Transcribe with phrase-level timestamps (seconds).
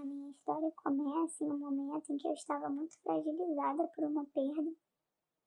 [0.00, 4.24] A minha história começa em um momento em que eu estava muito fragilizada por uma
[4.26, 4.72] perda.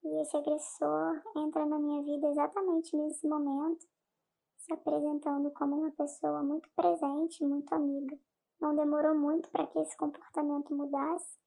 [0.03, 3.87] E esse agressor entra na minha vida exatamente nesse momento,
[4.57, 8.19] se apresentando como uma pessoa muito presente, muito amiga.
[8.59, 11.39] Não demorou muito para que esse comportamento mudasse,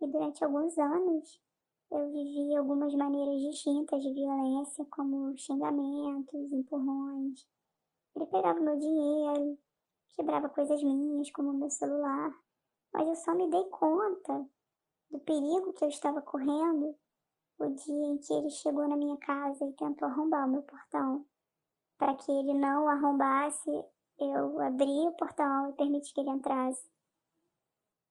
[0.00, 1.42] e durante alguns anos
[1.90, 7.46] eu vivi algumas maneiras distintas de violência, como xingamentos, empurrões.
[8.16, 9.58] Ele pegava meu dinheiro,
[10.14, 12.32] quebrava coisas minhas, como meu celular,
[12.92, 14.48] mas eu só me dei conta
[15.10, 16.96] do perigo que eu estava correndo
[17.58, 21.26] o dia em que ele chegou na minha casa e tentou arrombar o meu portão.
[21.96, 23.70] Para que ele não arrombasse,
[24.18, 26.88] eu abri o portão e permiti que ele entrasse.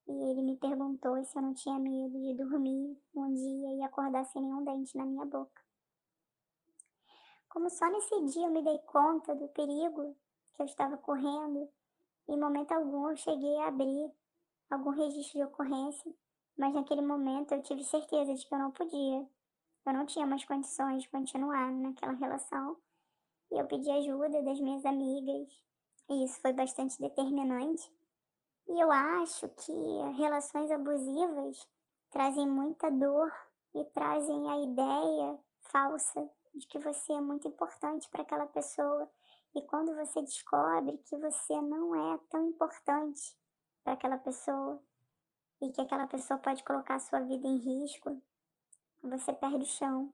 [0.08, 4.26] E ele me perguntou se eu não tinha medo de dormir um dia e acordar
[4.26, 5.62] sem nenhum dente na minha boca.
[7.50, 10.16] Como só nesse dia eu me dei conta do perigo
[10.54, 11.70] que eu estava correndo,
[12.28, 14.12] em momento algum eu cheguei a abrir
[14.70, 16.14] algum registro de ocorrência,
[16.58, 19.28] mas naquele momento eu tive certeza de que eu não podia.
[19.86, 22.78] Eu não tinha mais condições de continuar naquela relação.
[23.52, 25.48] E eu pedi ajuda das minhas amigas,
[26.10, 27.90] e isso foi bastante determinante.
[28.68, 29.72] E eu acho que
[30.18, 31.66] relações abusivas
[32.10, 33.32] trazem muita dor
[33.74, 39.10] e trazem a ideia falsa de que você é muito importante para aquela pessoa.
[39.56, 43.36] E quando você descobre que você não é tão importante
[43.84, 44.82] para aquela pessoa
[45.62, 48.22] e que aquela pessoa pode colocar a sua vida em risco,
[49.02, 50.14] você perde o chão.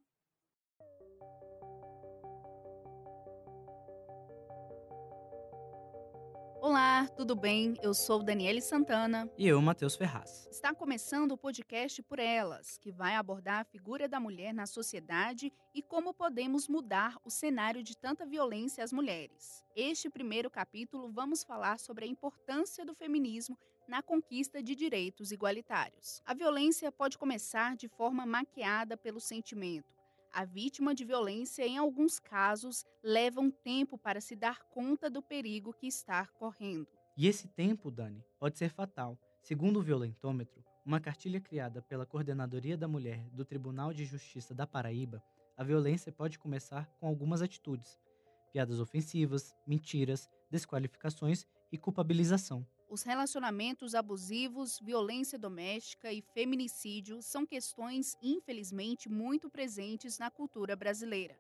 [6.74, 7.76] Olá, tudo bem?
[7.84, 9.30] Eu sou Daniele Santana.
[9.38, 10.48] E eu, Matheus Ferraz.
[10.50, 15.54] Está começando o podcast Por Elas, que vai abordar a figura da mulher na sociedade
[15.72, 19.64] e como podemos mudar o cenário de tanta violência às mulheres.
[19.76, 23.56] Este primeiro capítulo vamos falar sobre a importância do feminismo
[23.88, 26.24] na conquista de direitos igualitários.
[26.26, 29.93] A violência pode começar de forma maquiada pelo sentimento
[30.34, 35.22] a vítima de violência, em alguns casos, leva um tempo para se dar conta do
[35.22, 36.88] perigo que está correndo.
[37.16, 39.18] E esse tempo, Dani, pode ser fatal.
[39.44, 44.66] Segundo o violentômetro, uma cartilha criada pela Coordenadoria da Mulher do Tribunal de Justiça da
[44.66, 45.24] Paraíba,
[45.56, 48.00] a violência pode começar com algumas atitudes:
[48.52, 52.66] piadas ofensivas, mentiras, desqualificações e culpabilização.
[52.94, 61.36] Os relacionamentos abusivos, violência doméstica e feminicídio são questões, infelizmente, muito presentes na cultura brasileira.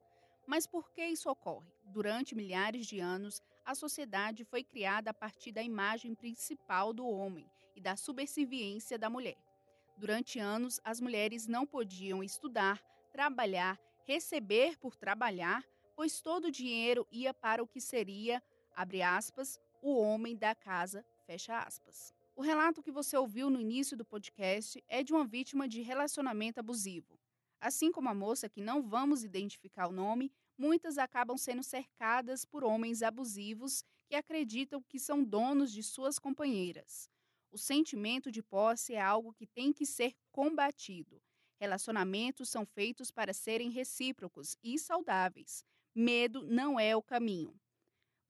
[0.47, 1.72] Mas por que isso ocorre?
[1.84, 7.47] Durante milhares de anos, a sociedade foi criada a partir da imagem principal do homem
[7.75, 9.38] e da subserviência da mulher.
[9.96, 12.81] Durante anos, as mulheres não podiam estudar,
[13.12, 15.64] trabalhar, receber por trabalhar,
[15.96, 18.41] pois todo o dinheiro ia para o que seria,
[18.75, 22.14] abre aspas, o homem da casa Fecha aspas.
[22.36, 26.60] O relato que você ouviu no início do podcast é de uma vítima de relacionamento
[26.60, 27.20] abusivo.
[27.60, 32.64] Assim como a moça que não vamos identificar o nome, muitas acabam sendo cercadas por
[32.64, 37.10] homens abusivos que acreditam que são donos de suas companheiras.
[37.52, 41.20] O sentimento de posse é algo que tem que ser combatido.
[41.60, 45.66] Relacionamentos são feitos para serem recíprocos e saudáveis.
[45.96, 47.60] Medo não é o caminho.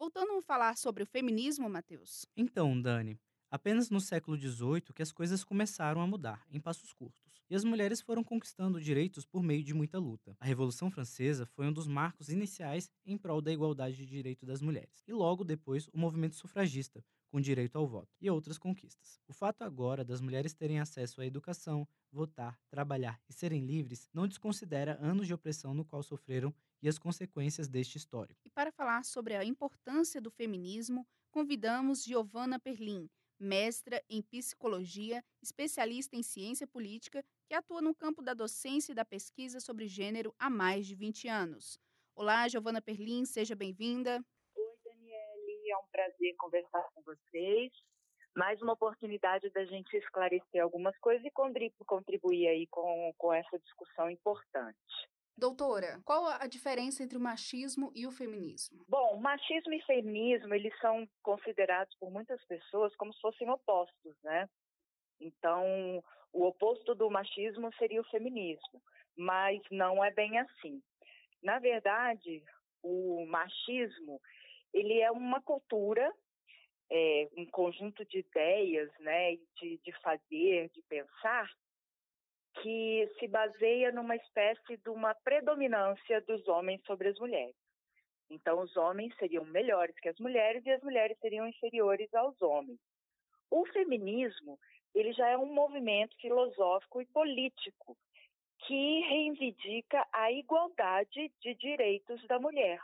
[0.04, 2.26] Voltando a falar sobre o feminismo, Matheus.
[2.36, 3.18] Então, Dani,
[3.50, 7.64] apenas no século XVIII que as coisas começaram a mudar, em passos curtos, e as
[7.64, 10.36] mulheres foram conquistando direitos por meio de muita luta.
[10.42, 14.62] A Revolução Francesa foi um dos marcos iniciais em prol da igualdade de direito das
[14.62, 19.22] mulheres, e logo depois o movimento sufragista, com direito ao voto, e outras conquistas.
[19.26, 24.28] O fato agora das mulheres terem acesso à educação, votar, trabalhar e serem livres não
[24.28, 28.42] desconsidera anos de opressão no qual sofreram e as consequências deste histórico.
[28.46, 36.18] E para falar sobre a importância do feminismo, convidamos Giovanna Perlin, mestra em psicologia, especialista
[36.18, 40.50] em ciência política, que atua no campo da docência e da pesquisa sobre gênero há
[40.50, 41.80] mais de 20 anos.
[42.14, 44.22] Olá, Giovanna Perlin, seja bem-vinda.
[44.56, 47.72] Oi, Daniele, é um prazer conversar com vocês.
[48.36, 51.32] Mais uma oportunidade da gente esclarecer algumas coisas e
[51.86, 54.78] contribuir aí com, com essa discussão importante.
[55.38, 58.86] Doutora, qual a diferença entre o machismo e o feminismo?
[58.88, 64.48] Bom, machismo e feminismo, eles são considerados por muitas pessoas como se fossem opostos, né?
[65.20, 68.82] Então, o oposto do machismo seria o feminismo,
[69.18, 70.82] mas não é bem assim.
[71.42, 72.44] Na verdade,
[72.82, 74.22] o machismo,
[74.74, 76.14] ele é uma cultura,
[76.92, 81.50] é, um conjunto de ideias, né, de, de fazer, de pensar,
[82.62, 87.56] que se baseia numa espécie de uma predominância dos homens sobre as mulheres.
[88.30, 92.80] Então, os homens seriam melhores que as mulheres e as mulheres seriam inferiores aos homens.
[93.50, 94.58] O feminismo
[94.96, 97.98] ele já é um movimento filosófico e político
[98.66, 102.80] que reivindica a igualdade de direitos da mulher.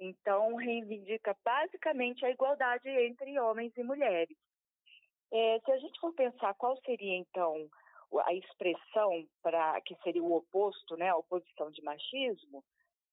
[0.00, 4.36] Então, reivindica basicamente a igualdade entre homens e mulheres.
[5.32, 7.68] É, se a gente for pensar qual seria, então,
[8.24, 12.64] a expressão para que seria o oposto, né, a oposição de machismo,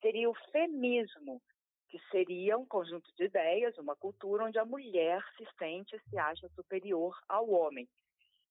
[0.02, 1.42] seria o feminismo,
[1.90, 6.48] que seria um conjunto de ideias, uma cultura onde a mulher se sente, se acha
[6.50, 7.88] superior ao homem.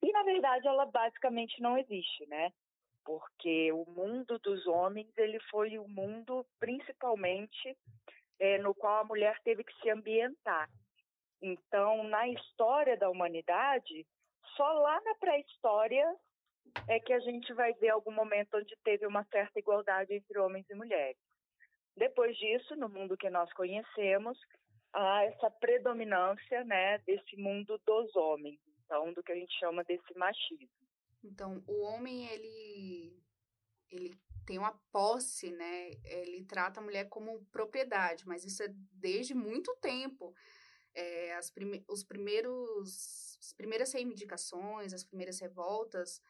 [0.02, 2.52] E, na verdade, ela basicamente não existe, né?
[3.04, 7.76] Porque o mundo dos homens, ele foi o mundo, principalmente,
[8.38, 10.68] é, no qual a mulher teve que se ambientar.
[11.40, 14.06] Então, na história da humanidade,
[14.56, 16.16] só lá na pré-história
[16.88, 20.68] é que a gente vai ver algum momento onde teve uma certa igualdade entre homens
[20.68, 21.18] e mulheres.
[21.96, 24.38] Depois disso, no mundo que nós conhecemos,
[24.92, 30.16] há essa predominância né, desse mundo dos homens, então do que a gente chama desse
[30.16, 30.68] machismo.
[31.22, 33.24] Então, o homem ele
[33.90, 35.90] ele tem uma posse, né?
[36.04, 40.34] Ele trata a mulher como propriedade, mas isso é desde muito tempo.
[40.94, 46.20] É, as prime os primeiros, as primeiras reivindicações, as primeiras revoltas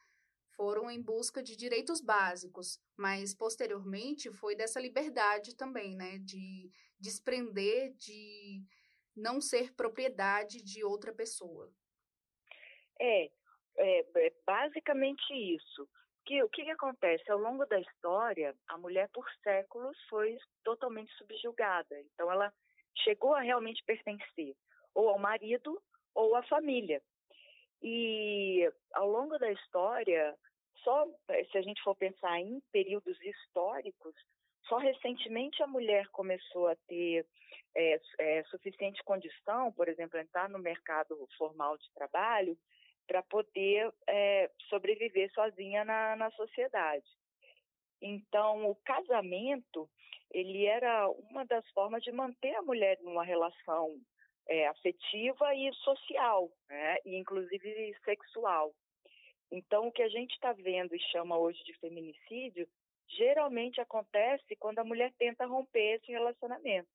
[0.55, 6.69] foram em busca de direitos básicos, mas posteriormente foi dessa liberdade também, né, de
[6.99, 8.63] desprender de
[9.15, 11.71] não ser propriedade de outra pessoa.
[12.99, 13.25] É,
[13.77, 15.87] é, é basicamente isso.
[16.25, 17.29] Que, o que, que acontece?
[17.29, 21.99] Ao longo da história, a mulher, por séculos, foi totalmente subjugada.
[22.01, 22.51] Então, ela
[23.03, 24.55] chegou a realmente pertencer
[24.93, 25.79] ou ao marido
[26.15, 27.01] ou à família.
[27.87, 30.35] E ao longo da história,
[30.83, 34.15] só eh, se a gente for pensar em períodos históricos,
[34.67, 37.27] só recentemente a mulher começou a ter
[37.75, 42.57] é, é, suficiente condição, por exemplo, entrar no mercado formal de trabalho
[43.05, 47.05] para poder é, sobreviver sozinha na, na sociedade.
[48.01, 49.87] Então, o casamento
[50.31, 53.95] ele era uma das formas de manter a mulher numa relação
[54.47, 56.97] é, afetiva e social, né?
[57.05, 58.73] e inclusive sexual.
[59.51, 62.67] Então, o que a gente está vendo e chama hoje de feminicídio,
[63.07, 66.89] geralmente acontece quando a mulher tenta romper esse relacionamento.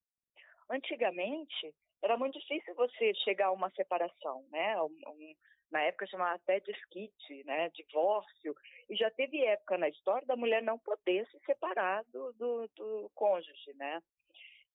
[0.69, 4.81] Antigamente, era muito difícil você chegar a uma separação, né?
[4.81, 5.35] Um, um,
[5.71, 7.69] na época chamava até desquite, né?
[7.69, 8.55] Divórcio.
[8.89, 13.11] E já teve época na história da mulher não poder se separar do, do, do
[13.15, 14.01] cônjuge, né?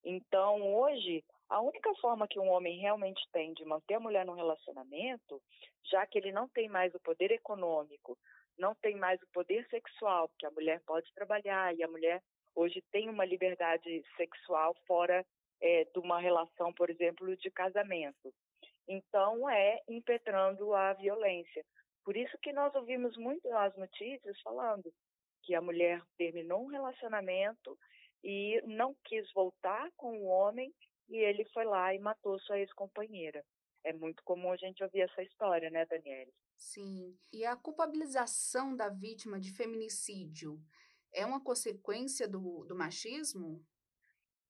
[0.05, 4.35] Então, hoje, a única forma que um homem realmente tem de manter a mulher num
[4.35, 5.41] relacionamento,
[5.85, 8.19] já que ele não tem mais o poder econômico,
[8.59, 12.23] não tem mais o poder sexual, porque a mulher pode trabalhar e a mulher
[12.55, 15.25] hoje tem uma liberdade sexual fora
[15.61, 18.33] é, de uma relação, por exemplo, de casamento.
[18.89, 21.65] Então, é impetrando a violência.
[22.05, 24.93] Por isso que nós ouvimos muito nas notícias falando
[25.43, 27.79] que a mulher terminou um relacionamento
[28.23, 30.73] e não quis voltar com o homem
[31.09, 33.45] e ele foi lá e matou sua ex-companheira.
[33.85, 36.33] É muito comum a gente ouvir essa história, né, Daniele?
[36.57, 37.17] Sim.
[37.33, 40.59] E a culpabilização da vítima de feminicídio
[41.15, 43.65] é uma consequência do, do machismo?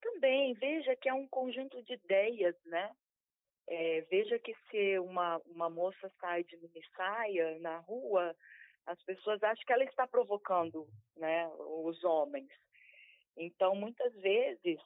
[0.00, 0.54] Também.
[0.54, 2.90] Veja que é um conjunto de ideias, né?
[3.68, 8.34] É, veja que se uma, uma moça sai de mini saia na rua,
[8.86, 10.86] as pessoas acham que ela está provocando
[11.16, 12.48] né, os homens.
[13.36, 14.78] Então, muitas vezes,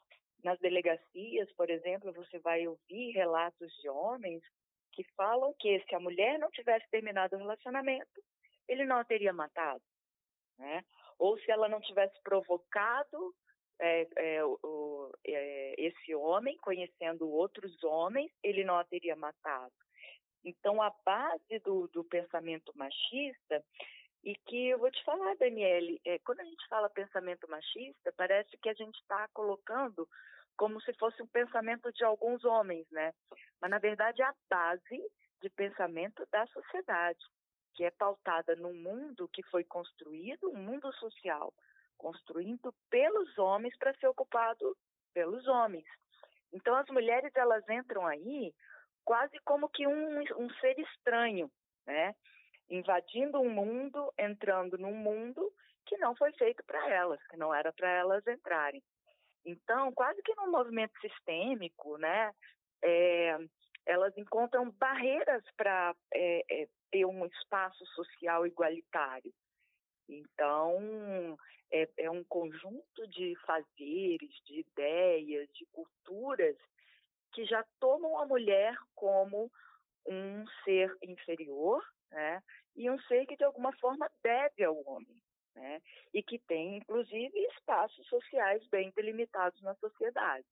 [0.43, 4.43] nas delegacias, por exemplo, você vai ouvir relatos de homens
[4.93, 8.23] que falam que se a mulher não tivesse terminado o relacionamento,
[8.69, 9.83] ele não a teria matado.
[10.59, 10.85] Né?
[11.19, 13.35] Ou se ela não tivesse provocado
[13.81, 19.73] é, é, o, é, esse homem, conhecendo outros homens, ele não a teria matado.
[20.45, 23.65] Então, a base do, do pensamento machista
[24.23, 28.57] e que eu vou te falar, Daniele, é, quando a gente fala pensamento machista, parece
[28.59, 30.07] que a gente está colocando
[30.57, 33.12] como se fosse um pensamento de alguns homens, né?
[33.61, 35.03] Mas, na verdade, é a base
[35.41, 37.19] de pensamento da sociedade,
[37.75, 41.53] que é pautada num mundo que foi construído, um mundo social,
[41.97, 44.77] construído pelos homens para ser ocupado
[45.15, 45.87] pelos homens.
[46.53, 48.53] Então, as mulheres, elas entram aí
[49.03, 51.50] quase como que um, um ser estranho,
[51.87, 52.15] né?
[52.71, 55.53] Invadindo um mundo, entrando num mundo
[55.87, 58.83] que não foi feito para elas, que não era para elas entrarem.
[59.45, 62.33] Então, quase que num movimento sistêmico, né,
[62.83, 63.37] é,
[63.87, 69.33] elas encontram barreiras para é, é, ter um espaço social igualitário.
[70.09, 71.37] Então,
[71.73, 76.57] é, é um conjunto de fazeres, de ideias, de culturas
[77.33, 79.50] que já tomam a mulher como
[80.07, 82.43] um ser inferior, né?
[82.76, 85.23] E um ser que de alguma forma deve ao homem,
[85.55, 85.81] né?
[86.14, 90.47] E que tem inclusive espaços sociais bem delimitados na sociedade.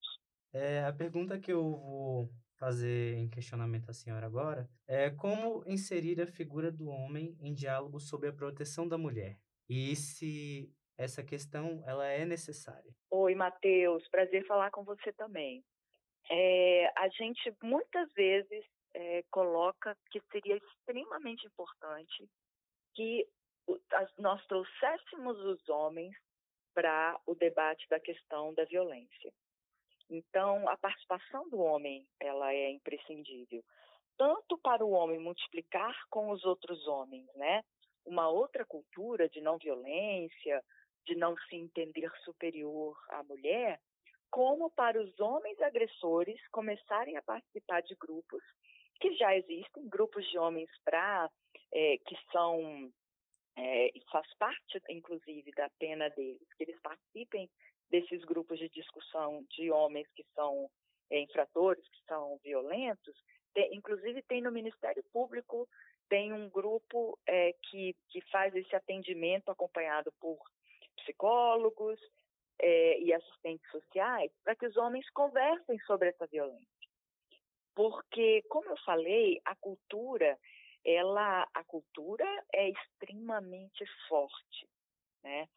[0.53, 6.21] É, a pergunta que eu vou fazer em questionamento à senhora agora é como inserir
[6.21, 9.37] a figura do homem em diálogo sobre a proteção da mulher
[9.69, 12.93] e se essa questão ela é necessária.
[13.09, 15.63] Oi, Matheus, prazer falar com você também.
[16.29, 22.29] É, a gente muitas vezes é, coloca que seria extremamente importante
[22.93, 23.27] que
[24.17, 26.15] nós trouxéssemos os homens
[26.73, 29.31] para o debate da questão da violência.
[30.09, 33.63] Então, a participação do homem ela é imprescindível,
[34.17, 37.63] tanto para o homem multiplicar com os outros homens, né?
[38.05, 40.63] Uma outra cultura de não violência,
[41.05, 43.79] de não se entender superior à mulher,
[44.31, 48.43] como para os homens agressores começarem a participar de grupos
[48.99, 51.29] que já existem, grupos de homens para
[51.71, 52.91] é, que são
[53.57, 57.49] é, faz parte, inclusive, da pena deles, que eles participem
[57.89, 60.69] desses grupos de discussão de homens que são
[61.09, 63.15] é, infratores, que são violentos.
[63.53, 65.67] Tem, inclusive, tem no Ministério Público
[66.09, 70.37] tem um grupo é, que, que faz esse atendimento acompanhado por
[70.97, 71.99] psicólogos
[72.59, 76.67] é, e assistentes sociais para que os homens conversem sobre essa violência.
[77.79, 80.37] Porque, como eu falei, a cultura,
[80.83, 84.69] ela, a cultura é extremamente forte,
[85.23, 85.47] né?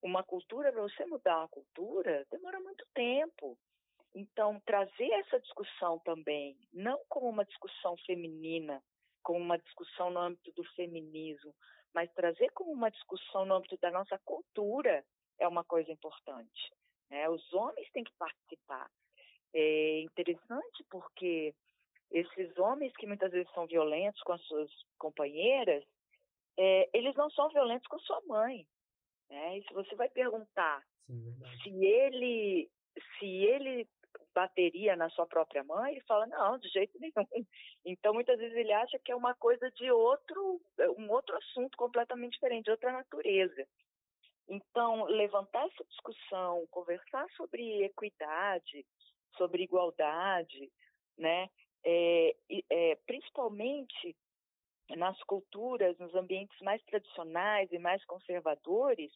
[0.00, 3.58] Uma cultura, para você mudar uma cultura, demora muito tempo.
[4.14, 8.80] Então, trazer essa discussão também, não como uma discussão feminina,
[9.20, 11.52] como uma discussão no âmbito do feminismo,
[11.92, 15.04] mas trazer como uma discussão no âmbito da nossa cultura
[15.40, 16.72] é uma coisa importante.
[17.10, 17.28] Né?
[17.28, 18.88] Os homens têm que participar.
[19.54, 21.54] É interessante porque
[22.10, 25.84] esses homens que muitas vezes são violentos com as suas companheiras,
[26.56, 28.66] é, eles não são violentos com sua mãe.
[29.30, 29.58] Né?
[29.58, 32.70] E se você vai perguntar Sim, se ele
[33.18, 33.88] se ele
[34.34, 37.12] bateria na sua própria mãe, ele fala, não, de jeito nenhum.
[37.84, 40.60] Então, muitas vezes ele acha que é uma coisa de outro,
[40.96, 43.66] um outro assunto completamente diferente, de outra natureza.
[44.48, 48.84] Então, levantar essa discussão, conversar sobre equidade,
[49.36, 50.70] sobre igualdade,
[51.16, 51.48] né?
[51.84, 52.34] É,
[52.70, 54.16] é, principalmente
[54.96, 59.12] nas culturas, nos ambientes mais tradicionais e mais conservadores,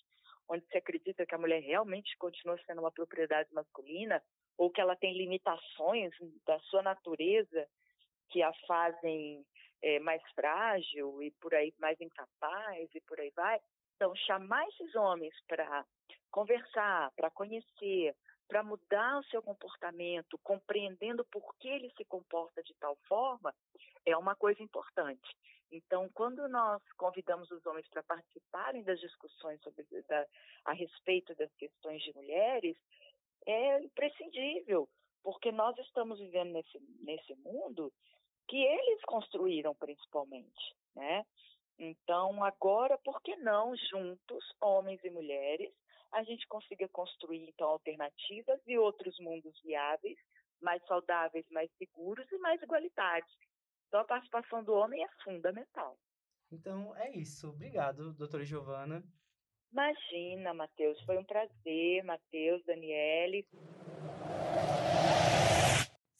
[0.48, 4.22] onde se acredita que a mulher realmente continua sendo uma propriedade masculina,
[4.58, 6.12] ou que ela tem limitações
[6.46, 7.66] da sua natureza
[8.28, 9.44] que a fazem
[9.82, 13.60] é, mais frágil e por aí mais incapaz e por aí vai.
[13.96, 15.84] Então, chamar esses homens para
[16.30, 18.14] conversar, para conhecer,
[18.52, 23.54] para mudar o seu comportamento, compreendendo por que ele se comporta de tal forma,
[24.04, 25.34] é uma coisa importante.
[25.70, 30.26] Então, quando nós convidamos os homens para participarem das discussões sobre, da,
[30.66, 32.76] a respeito das questões de mulheres,
[33.46, 34.86] é imprescindível,
[35.22, 37.90] porque nós estamos vivendo nesse, nesse mundo
[38.48, 41.24] que eles construíram principalmente, né?
[41.78, 45.72] Então, agora, por que não, juntos, homens e mulheres,
[46.12, 50.18] a gente consiga construir, então, alternativas e outros mundos viáveis,
[50.60, 53.30] mais saudáveis, mais seguros e mais igualitários.
[53.88, 55.98] Então, a participação do homem é fundamental.
[56.50, 57.48] Então, é isso.
[57.48, 59.02] Obrigado, doutora Giovana.
[59.72, 61.00] Imagina, Matheus.
[61.02, 63.48] Foi um prazer, Matheus, Daniele.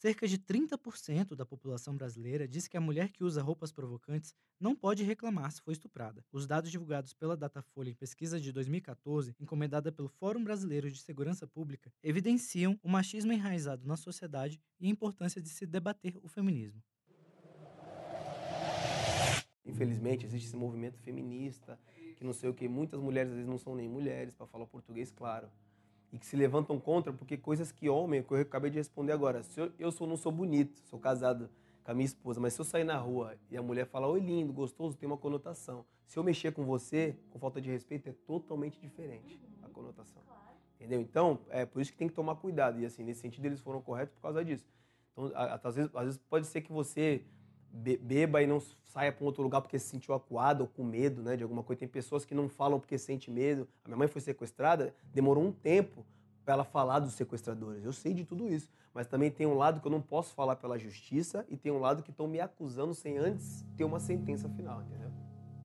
[0.03, 4.75] Cerca de 30% da população brasileira diz que a mulher que usa roupas provocantes não
[4.75, 6.25] pode reclamar se foi estuprada.
[6.29, 11.47] Os dados divulgados pela Datafolha em pesquisa de 2014, encomendada pelo Fórum Brasileiro de Segurança
[11.47, 16.83] Pública, evidenciam o machismo enraizado na sociedade e a importância de se debater o feminismo.
[19.65, 21.79] Infelizmente, existe esse movimento feminista,
[22.17, 24.67] que não sei o que, muitas mulheres às vezes não são nem mulheres, para falar
[24.67, 25.49] português claro
[26.13, 29.41] e que se levantam contra, porque coisas que homem, que eu acabei de responder agora,
[29.41, 31.49] se eu, eu sou, não sou bonito, sou casado
[31.83, 34.19] com a minha esposa, mas se eu sair na rua e a mulher falar, oi
[34.19, 35.83] lindo, gostoso, tem uma conotação.
[36.05, 40.21] Se eu mexer com você, com falta de respeito, é totalmente diferente a conotação.
[40.75, 41.01] Entendeu?
[41.01, 42.79] Então, é por isso que tem que tomar cuidado.
[42.79, 44.65] E assim, nesse sentido, eles foram corretos por causa disso.
[45.11, 47.25] Então, às vezes, às vezes pode ser que você
[47.73, 51.23] beba e não saia para um outro lugar porque se sentiu acuado ou com medo
[51.23, 51.79] né, de alguma coisa.
[51.79, 53.67] Tem pessoas que não falam porque sente medo.
[53.83, 56.05] A minha mãe foi sequestrada, demorou um tempo
[56.45, 57.83] para ela falar dos sequestradores.
[57.83, 60.55] Eu sei de tudo isso, mas também tem um lado que eu não posso falar
[60.57, 64.47] pela justiça e tem um lado que estão me acusando sem antes ter uma sentença
[64.49, 65.11] final, entendeu?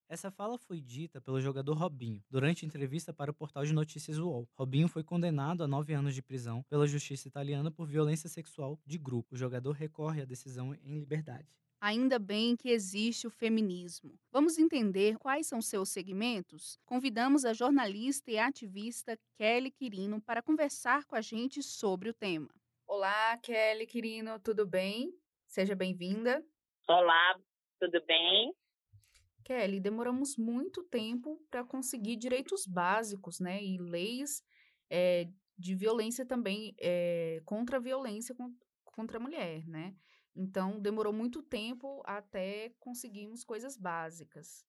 [0.09, 4.49] Essa fala foi dita pelo jogador Robinho durante entrevista para o portal de notícias UOL.
[4.55, 8.97] Robinho foi condenado a nove anos de prisão pela justiça italiana por violência sexual de
[8.97, 9.35] grupo.
[9.35, 11.47] O jogador recorre à decisão em liberdade.
[11.81, 14.19] Ainda bem que existe o feminismo.
[14.33, 16.77] Vamos entender quais são seus segmentos?
[16.85, 22.49] Convidamos a jornalista e ativista Kelly Quirino para conversar com a gente sobre o tema.
[22.85, 25.13] Olá, Kelly Quirino, tudo bem?
[25.47, 26.45] Seja bem-vinda.
[26.89, 27.39] Olá,
[27.79, 28.53] tudo bem?
[29.45, 33.63] Kelly, demoramos muito tempo para conseguir direitos básicos, né?
[33.63, 34.43] E leis
[34.91, 38.35] é, de violência também, é, contra a violência
[38.85, 39.95] contra a mulher, né?
[40.39, 44.65] Então, demorou muito tempo até conseguirmos coisas básicas.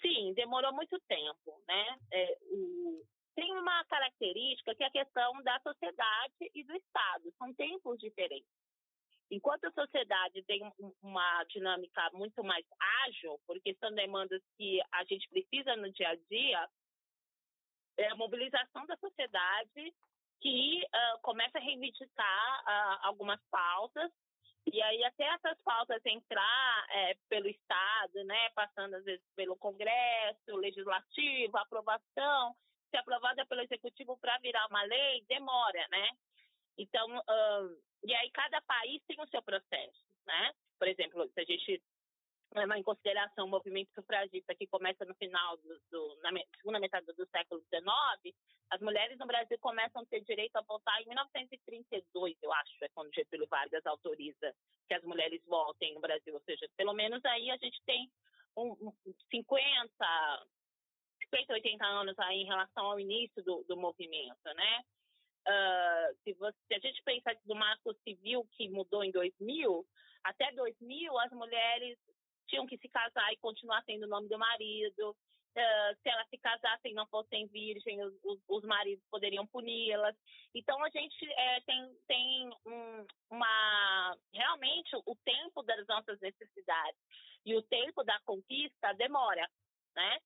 [0.00, 1.98] Sim, demorou muito tempo, né?
[2.10, 7.30] É, o, tem uma característica que é a questão da sociedade e do Estado.
[7.36, 8.48] São tempos diferentes.
[9.30, 10.62] Enquanto a sociedade tem
[11.02, 12.64] uma dinâmica muito mais
[13.06, 16.68] ágil, porque são demandas que a gente precisa no dia a dia,
[17.98, 19.94] é a mobilização da sociedade
[20.40, 24.10] que uh, começa a reivindicar uh, algumas pautas
[24.66, 30.56] e aí até essas pautas entrar é, pelo Estado, né, passando às vezes pelo Congresso,
[30.56, 32.54] Legislativo, aprovação,
[32.90, 36.08] ser aprovada pelo Executivo para virar uma lei, demora, né?
[36.78, 37.06] Então,
[38.04, 40.52] e aí cada país tem o seu processo, né?
[40.78, 41.82] Por exemplo, se a gente
[42.58, 47.06] levar em consideração o movimento sufragista que começa no final do, do na segunda metade
[47.06, 48.36] do século XIX,
[48.70, 52.88] as mulheres no Brasil começam a ter direito a votar em 1932, eu acho, é
[52.94, 54.54] quando Getúlio Vargas autoriza
[54.88, 58.10] que as mulheres votem no Brasil, ou seja, pelo menos aí a gente tem
[58.56, 58.92] um, um
[59.30, 60.46] 50,
[61.24, 64.84] 50, 80 anos aí em relação ao início do, do movimento, né?
[65.48, 69.84] Uh, se, você, se a gente pensar do marco civil que mudou em 2000,
[70.22, 71.98] até 2000 as mulheres
[72.52, 75.16] tinham que se casar e continuar tendo o nome do marido.
[75.54, 80.16] Uh, se elas se casassem e não fossem virgens, os, os, maridos poderiam puni-las.
[80.54, 84.16] Então, a gente é, tem, tem um, uma.
[84.32, 87.00] Realmente, o tempo das nossas necessidades
[87.44, 89.46] e o tempo da conquista demora,
[89.94, 90.18] né?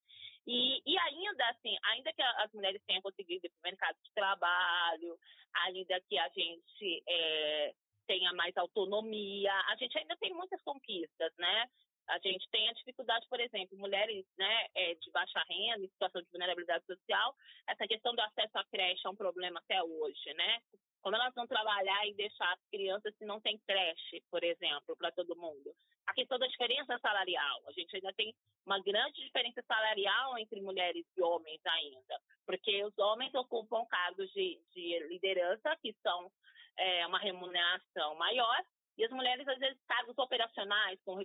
[0.47, 4.15] E, e ainda assim, ainda que as mulheres tenham conseguido ir para o mercado de
[4.15, 5.19] trabalho,
[5.55, 7.75] ainda que a gente é,
[8.07, 11.69] tenha mais autonomia, a gente ainda tem muitas conquistas, né?
[12.09, 16.23] A gente tem a dificuldade, por exemplo, mulheres né, é, de baixa renda, em situação
[16.23, 17.35] de vulnerabilidade social,
[17.69, 20.61] essa questão do acesso à creche é um problema até hoje, né?
[21.03, 25.13] Como elas vão trabalhar e deixar as crianças se não tem creche, por exemplo, para
[25.13, 25.75] todo mundo?
[26.07, 27.63] A questão da diferença salarial.
[27.69, 32.97] A gente ainda tem uma grande diferença salarial entre mulheres e homens ainda, porque os
[32.99, 36.31] homens ocupam cargos de, de liderança, que são
[36.77, 38.65] é, uma remuneração maior,
[38.97, 41.19] e as mulheres, às vezes, cargos operacionais com,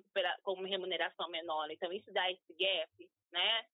[0.44, 1.70] com remuneração menor.
[1.72, 3.66] Então, isso dá esse gap, né?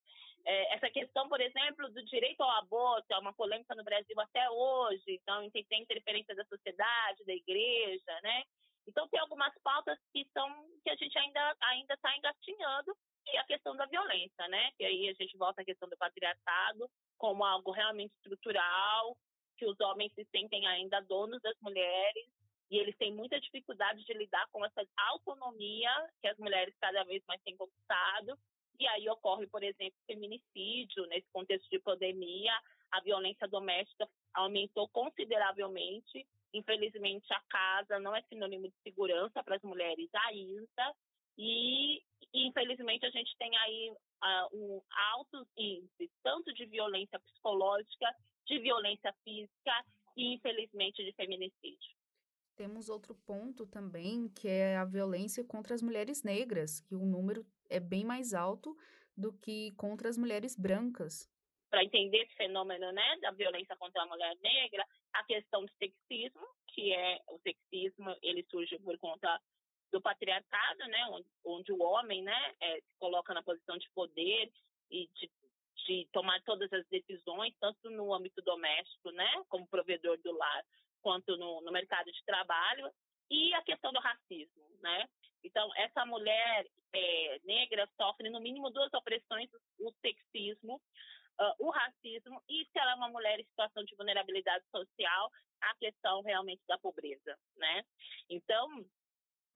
[0.46, 4.50] É, essa questão, por exemplo, do direito ao aborto é uma polêmica no Brasil até
[4.50, 5.04] hoje.
[5.08, 8.44] Então, tem, tem interferência da sociedade, da igreja, né?
[8.88, 10.48] Então, tem algumas pautas que são
[10.84, 12.96] que a gente ainda está engatinhando
[13.34, 14.72] e a questão da violência, né?
[14.80, 19.18] E aí a gente volta à questão do patriarcado como algo realmente estrutural,
[19.58, 22.37] que os homens se sentem ainda donos das mulheres
[22.70, 25.90] e eles têm muita dificuldade de lidar com essa autonomia
[26.22, 28.38] que as mulheres cada vez mais têm conquistado.
[28.80, 32.54] E aí ocorre, por exemplo, feminicídio, nesse contexto de pandemia,
[32.92, 36.28] a violência doméstica aumentou consideravelmente.
[36.54, 40.94] Infelizmente, a casa não é sinônimo de segurança para as mulheres ainda.
[41.38, 42.02] E,
[42.34, 44.82] infelizmente, a gente tem aí uh, um
[45.14, 48.14] altos índices, tanto de violência psicológica,
[48.46, 51.97] de violência física e, infelizmente, de feminicídio.
[52.58, 57.46] Temos outro ponto também, que é a violência contra as mulheres negras, que o número
[57.70, 58.76] é bem mais alto
[59.16, 61.30] do que contra as mulheres brancas.
[61.70, 66.48] Para entender esse fenômeno né, da violência contra a mulher negra, a questão do sexismo,
[66.70, 69.40] que é o sexismo, ele surge por conta
[69.92, 74.52] do patriarcado, né, onde, o homem né, é, se coloca na posição de poder
[74.90, 75.32] e de,
[75.86, 80.66] de tomar todas as decisões, tanto no âmbito doméstico, né, como provedor do lar,
[81.08, 82.92] quanto no, no mercado de trabalho,
[83.32, 85.08] e a questão do racismo, né?
[85.42, 92.44] Então, essa mulher é, negra sofre no mínimo duas opressões, o sexismo, uh, o racismo,
[92.50, 96.78] e se ela é uma mulher em situação de vulnerabilidade social, a questão realmente da
[96.78, 97.86] pobreza, né?
[98.30, 98.68] Então,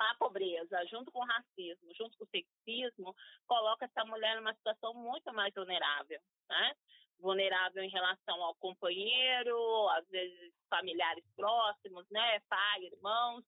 [0.10, 3.16] a pobreza, junto com o racismo, junto com o sexismo,
[3.48, 6.76] coloca essa mulher numa situação muito mais vulnerável, né?
[7.20, 13.44] vulnerável em relação ao companheiro, às vezes familiares próximos, né, pai, irmãos,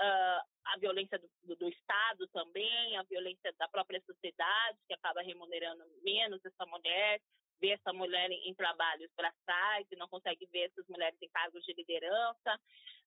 [0.00, 5.20] uh, a violência do, do, do, Estado também, a violência da própria sociedade, que acaba
[5.20, 7.20] remunerando menos essa mulher,
[7.60, 9.10] ver essa mulher em, em trabalhos
[9.90, 12.60] e não consegue ver essas mulheres em cargos de liderança.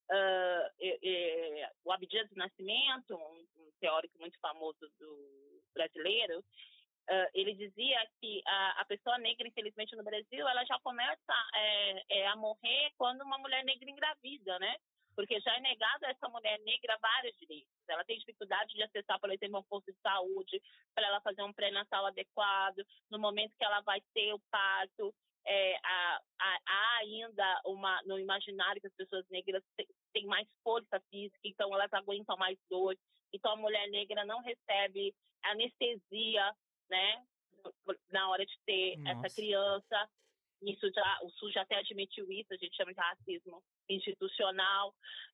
[0.10, 7.30] Uh, e, e, o Abdias do Nascimento, um, um, teórico muito famoso do brasileiro, uh,
[7.34, 12.28] ele dizia que a, a, pessoa negra, infelizmente, no Brasil, ela já começa é, é,
[12.28, 14.76] a morrer quando uma mulher negra engravida, né?
[15.15, 17.72] porque já é negado a essa mulher negra vários direitos.
[17.88, 20.62] Ela tem dificuldade de acessar, por exemplo, um posto de saúde,
[20.94, 25.15] para ela fazer um pré-natal adequado, no momento que ela vai ter o parto.
[25.47, 29.63] É, há, há, ainda uma, no imaginário que as pessoas negras
[30.13, 32.97] têm mais força física, então elas aguentam mais dor.
[33.31, 36.55] Então a mulher negra não recebe anestesia,
[36.89, 37.23] né,
[38.12, 39.27] na hora de ter Nossa.
[39.27, 40.10] essa criança.
[40.62, 44.89] Isso já, o SUS já até admitiu isso, a gente chama de racismo institucional.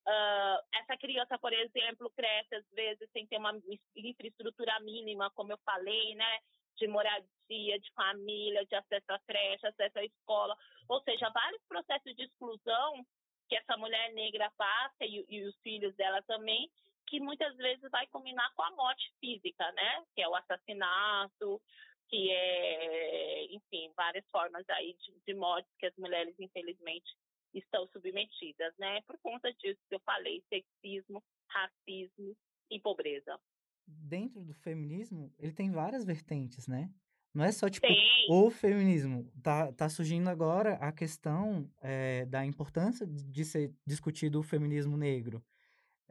[0.06, 3.54] Uh, essa criança, por exemplo, cresce às vezes sem ter uma
[3.96, 6.40] infraestrutura mínima, como eu falei, né?
[6.78, 10.58] De moradia, de família, de acesso à creche, acesso à escola.
[10.88, 13.06] Ou seja, vários processos de exclusão
[13.48, 16.72] que essa mulher negra passa e, e os filhos dela também,
[17.08, 20.06] que muitas vezes vai combinar com a morte física, né?
[20.16, 21.62] Que é o assassinato,
[22.08, 25.40] que é, enfim, várias formas aí de, de
[25.80, 27.14] que as mulheres, infelizmente,
[27.54, 29.02] estão submetidas, né?
[29.02, 32.36] Por conta disso que eu falei, sexismo, racismo
[32.70, 33.38] e pobreza.
[33.88, 36.90] Dentro do feminismo, ele tem várias vertentes, né?
[37.34, 37.98] Não é só, tipo, tem.
[38.30, 39.32] o feminismo.
[39.42, 45.42] Tá, tá surgindo agora a questão é, da importância de ser discutido o feminismo negro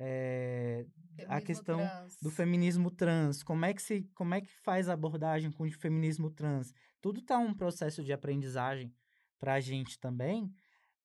[0.02, 0.87] é,
[1.28, 2.16] a questão trans.
[2.22, 5.70] do feminismo trans, como é que se, como é que faz a abordagem com o
[5.70, 6.72] feminismo trans?
[7.02, 8.90] Tudo está um processo de aprendizagem
[9.38, 10.50] para a gente também,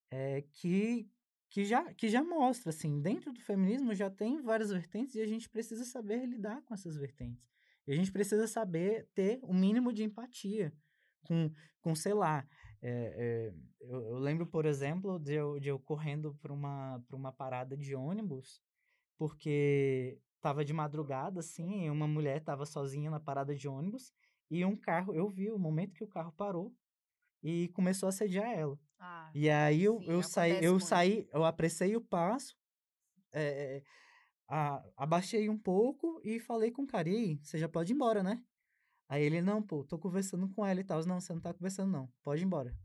[0.10, 1.10] é, que
[1.56, 5.26] que já que já mostra assim, dentro do feminismo já tem várias vertentes e a
[5.26, 7.50] gente precisa saber lidar com essas vertentes.
[7.88, 10.74] E a gente precisa saber ter o um mínimo de empatia
[11.22, 12.46] com, com sei lá,
[12.82, 17.32] é, é, eu, eu, lembro, por exemplo, de eu, de eu correndo para uma, uma
[17.32, 18.62] parada de ônibus
[19.18, 24.14] porque tava de madrugada, assim, e uma mulher tava sozinha na parada de ônibus,
[24.52, 26.76] e um carro, eu vi o momento que o carro parou
[27.42, 28.78] e começou a assediar ela.
[29.08, 30.86] Ah, e aí eu, sim, eu saí, eu muito.
[30.86, 32.58] saí, eu apressei o passo,
[33.32, 33.84] é,
[34.48, 38.24] a, abaixei um pouco e falei com o cara, e você já pode ir embora,
[38.24, 38.44] né?
[39.08, 41.06] Aí ele, não, pô, tô conversando com ela e tal.
[41.06, 42.12] Não, você não tá conversando, não.
[42.24, 42.76] Pode ir embora.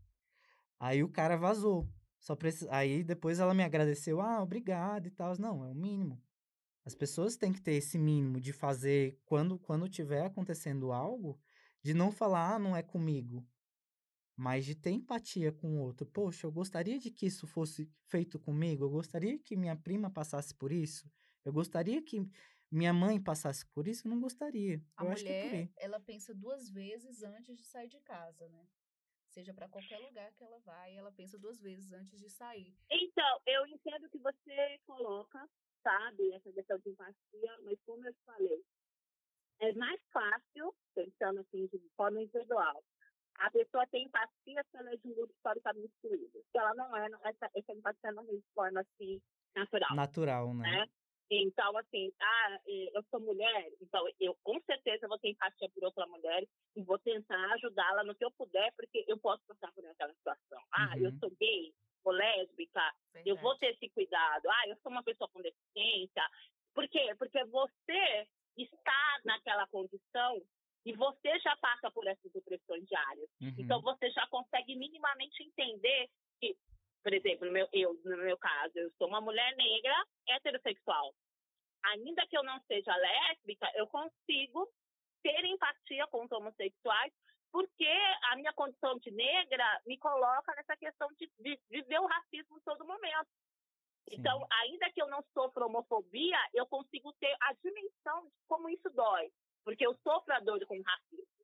[0.79, 1.89] Aí o cara vazou.
[2.19, 2.69] Só precisa...
[2.71, 5.33] Aí depois ela me agradeceu, ah, obrigado e tal.
[5.39, 6.21] Não, é o mínimo.
[6.85, 11.39] As pessoas têm que ter esse mínimo de fazer, quando, quando tiver acontecendo algo,
[11.83, 13.45] de não falar, ah, não é comigo.
[14.35, 16.05] Mas de ter empatia com o outro.
[16.05, 18.85] Poxa, eu gostaria de que isso fosse feito comigo.
[18.85, 21.09] Eu gostaria que minha prima passasse por isso.
[21.45, 22.25] Eu gostaria que
[22.71, 24.07] minha mãe passasse por isso.
[24.07, 24.81] Eu não gostaria.
[24.97, 28.65] A eu mulher, é ela pensa duas vezes antes de sair de casa, né?
[29.31, 32.75] seja para qualquer lugar que ela vai, ela pensa duas vezes antes de sair.
[32.89, 35.49] Então, eu entendo que você coloca,
[35.81, 38.63] sabe, essa questão de empatia, mas como eu te falei,
[39.59, 42.83] é mais fácil, pensando assim, de forma individual,
[43.39, 46.43] a pessoa tem empatia se ela é de um grupo historicamente excluído.
[46.51, 49.21] Se ela não é, essa, essa empatia não é de forma assim
[49.55, 49.95] natural.
[49.95, 50.69] Natural, né?
[50.69, 50.87] né?
[51.33, 56.05] Então, assim, ah, eu sou mulher, então eu com certeza vou ter empatia por outra
[56.07, 60.13] mulher e vou tentar ajudá-la no que eu puder, porque eu posso passar por aquela
[60.13, 60.61] situação.
[60.73, 61.05] Ah, uhum.
[61.05, 62.81] eu sou gay, sou lésbica,
[63.13, 63.29] Verdade.
[63.29, 64.49] eu vou ter esse cuidado.
[64.49, 66.21] Ah, eu sou uma pessoa com deficiência.
[66.73, 67.15] Por quê?
[67.17, 70.41] Porque você está naquela condição
[70.85, 73.29] e você já passa por essas opressões diárias.
[73.41, 73.55] Uhum.
[73.57, 76.55] Então, você já consegue minimamente entender que
[77.03, 81.13] por exemplo, no meu, eu, no meu caso, eu sou uma mulher negra heterossexual.
[81.83, 84.69] Ainda que eu não seja lésbica, eu consigo
[85.23, 87.11] ter empatia com os homossexuais,
[87.51, 87.89] porque
[88.31, 92.61] a minha condição de negra me coloca nessa questão de, de viver o racismo em
[92.61, 93.29] todo momento.
[94.07, 94.15] Sim.
[94.17, 98.89] Então, ainda que eu não sofra homofobia, eu consigo ter a dimensão de como isso
[98.91, 99.31] dói,
[99.63, 99.97] porque eu
[100.29, 101.41] a dor com racismo.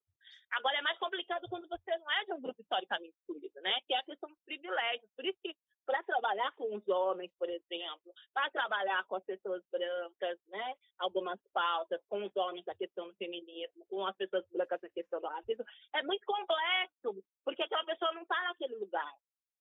[0.51, 3.81] Agora, é mais complicado quando você não é de um grupo historicamente excluído, né?
[3.85, 5.11] Que é a questão dos privilégios.
[5.15, 9.61] Por isso que, para trabalhar com os homens, por exemplo, para trabalhar com as pessoas
[9.69, 10.75] brancas, né?
[10.99, 15.19] Algumas pautas, com os homens a questão do feminismo, com as pessoas brancas a questão
[15.19, 19.13] do racismo, é muito complexo, porque aquela pessoa não está naquele lugar.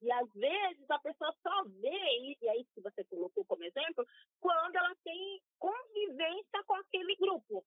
[0.02, 4.06] E às vezes a pessoa só vê, e é isso que você colocou como exemplo,
[4.40, 7.64] quando ela tem convivência com aquele grupo.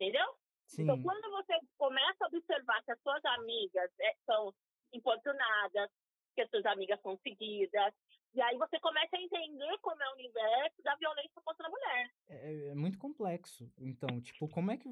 [0.00, 0.22] Entendeu?
[0.22, 0.82] Então, Sim.
[0.82, 4.54] Então, quando você começa a observar que as suas amigas é, são
[4.92, 5.90] importunadas,
[6.34, 7.94] que as suas amigas são seguidas,
[8.34, 12.10] e aí você começa a entender como é o universo da violência contra a mulher.
[12.28, 13.72] É, é muito complexo.
[13.78, 14.88] Então, tipo, como é que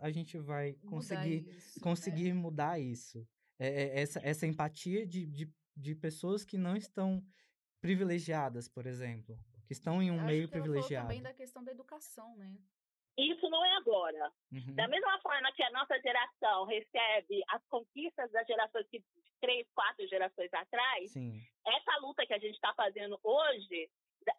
[0.00, 2.40] a gente vai conseguir, isso, conseguir né?
[2.40, 3.26] mudar isso?
[3.60, 7.22] é, é, essa, essa empatia de, de, de pessoas que não estão
[7.80, 11.06] privilegiadas, por exemplo, que estão em um Acho meio que privilegiado.
[11.06, 12.58] falou também da questão da educação, né?
[13.20, 14.32] Isso não é agora.
[14.52, 14.74] Uhum.
[14.74, 19.02] Da mesma forma que a nossa geração recebe as conquistas das gerações que
[19.40, 21.40] três, quatro gerações atrás, Sim.
[21.66, 23.90] essa luta que a gente está fazendo hoje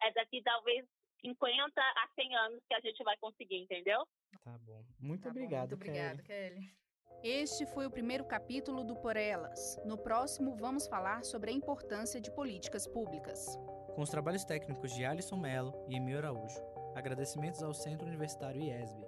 [0.02, 0.86] é daqui talvez
[1.20, 4.04] 50 a 100 anos que a gente vai conseguir, entendeu?
[4.44, 4.84] Tá bom.
[5.00, 6.54] Muito Tá bom, obrigado, muito obrigada, Kelly.
[6.56, 6.82] Kelly.
[7.22, 9.76] Este foi o primeiro capítulo do Por Elas.
[9.84, 13.38] No próximo, vamos falar sobre a importância de políticas públicas.
[13.94, 16.71] Com os trabalhos técnicos de Alisson Mello e Emil Araújo.
[16.94, 19.06] Agradecimentos ao Centro Universitário IESB,